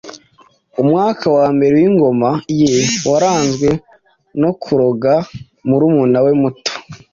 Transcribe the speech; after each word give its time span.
Umwaka 0.81 1.25
wa 1.37 1.47
mbere 1.55 1.73
w’ingoma 1.79 2.29
ye 2.61 2.73
waranzwe 3.09 3.69
no 4.41 4.51
kuroga 4.63 5.13
murumuna 5.67 6.17
we 6.25 6.31
muto 6.41 6.73